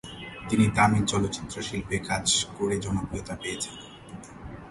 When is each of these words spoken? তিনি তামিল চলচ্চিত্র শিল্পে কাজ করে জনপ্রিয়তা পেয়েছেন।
তিনি 0.49 0.65
তামিল 0.75 1.03
চলচ্চিত্র 1.05 1.55
শিল্পে 1.61 1.97
কাজ 2.09 2.25
করে 2.57 2.75
জনপ্রিয়তা 2.79 3.35
পেয়েছেন। 3.41 3.75